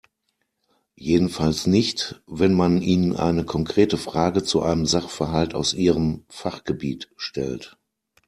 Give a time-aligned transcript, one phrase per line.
[0.97, 7.77] Jedenfalls nicht, wenn man ihnen eine konkrete Frage zu einem Sachverhalt aus ihrem Fachgebiet stellt.